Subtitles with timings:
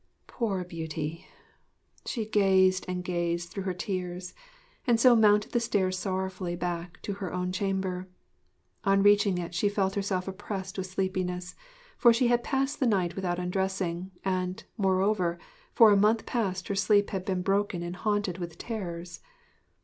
[0.25, 1.27] Poor Beauty!
[2.07, 4.33] She gazed and gazed through her tears,
[4.87, 8.07] and so mounted the stairs sorrowfully back to her own chamber.
[8.83, 11.53] On reaching it she felt herself oppressed with sleepiness,
[11.99, 15.37] for she had passed the night without undressing, and, moreover,
[15.71, 19.19] for a month past her sleep had been broken and haunted with terrors.